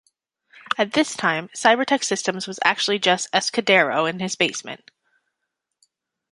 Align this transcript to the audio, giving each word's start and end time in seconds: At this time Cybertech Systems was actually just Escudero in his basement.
At 0.79 0.93
this 0.93 1.15
time 1.15 1.49
Cybertech 1.49 2.03
Systems 2.03 2.47
was 2.47 2.59
actually 2.65 2.97
just 2.97 3.31
Escudero 3.33 4.09
in 4.09 4.17
his 4.19 4.35
basement. 4.35 4.89